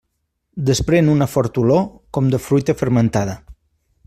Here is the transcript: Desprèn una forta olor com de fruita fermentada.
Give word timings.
Desprèn 0.69 1.11
una 1.15 1.27
forta 1.33 1.63
olor 1.65 1.85
com 2.19 2.33
de 2.35 2.43
fruita 2.49 2.79
fermentada. 2.83 3.41